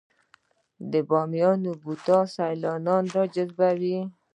[0.91, 3.97] د بامیان بودا سیلانیان راجذبوي؟